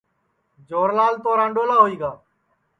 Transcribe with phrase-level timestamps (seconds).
[0.67, 2.11] جوھر لال تو رانڈولا ہوئی گا